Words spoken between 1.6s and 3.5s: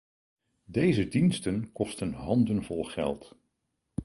kosten handenvol geld.